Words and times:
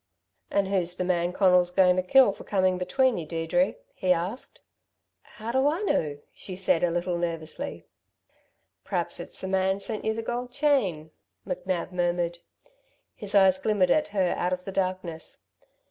"And 0.49 0.67
who's 0.67 0.95
the 0.95 1.03
man 1.03 1.31
Conal's 1.31 1.69
going 1.69 1.95
to 1.97 2.01
kill 2.01 2.31
for 2.31 2.43
comin' 2.43 2.79
between 2.79 3.19
you, 3.19 3.25
Deirdre?" 3.27 3.75
he 3.95 4.11
asked. 4.11 4.59
"How 5.21 5.51
do 5.51 5.67
I 5.67 5.83
know?" 5.83 6.17
she 6.33 6.55
said, 6.55 6.83
a 6.83 6.89
little 6.89 7.19
nervously. 7.19 7.85
"P'raps 8.83 9.19
it's 9.19 9.39
the 9.39 9.47
man 9.47 9.79
sent 9.79 10.03
you 10.03 10.15
the 10.15 10.23
gold 10.23 10.51
chain," 10.51 11.11
McNab 11.45 11.91
murmured. 11.91 12.39
His 13.13 13.35
eyes 13.35 13.59
glimmered 13.59 13.91
at 13.91 14.07
her 14.07 14.33
out 14.39 14.53
of 14.53 14.65
the 14.65 14.71
darkness. 14.71 15.43